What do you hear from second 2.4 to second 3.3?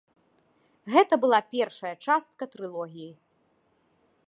трылогіі.